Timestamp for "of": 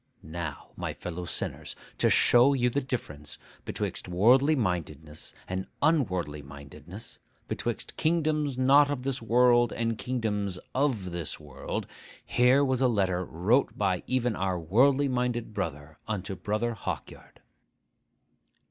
8.89-9.03, 10.73-11.11